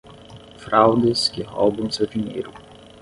Fraudes 0.57 1.29
que 1.29 1.43
roubam 1.43 1.91
seu 1.91 2.07
dinheiro 2.07 2.51